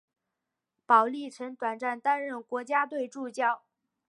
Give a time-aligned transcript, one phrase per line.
[0.87, 3.61] 保历曾短暂担任国家队助教。